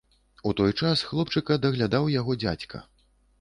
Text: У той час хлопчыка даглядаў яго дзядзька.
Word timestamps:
У 0.51 0.53
той 0.61 0.71
час 0.79 1.03
хлопчыка 1.09 1.59
даглядаў 1.67 2.09
яго 2.15 2.39
дзядзька. 2.41 2.83